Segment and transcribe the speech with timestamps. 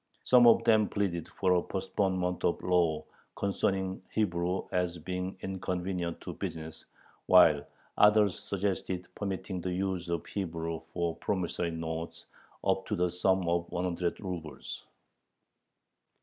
[0.23, 3.05] Some of them pleaded for a postponement of the law
[3.35, 6.85] concerning Hebrew as being inconvenient to business,
[7.27, 7.67] while
[7.99, 12.25] others suggested permitting the use of Hebrew for promissory notes
[12.63, 14.85] up to the sum of one hundred rubels.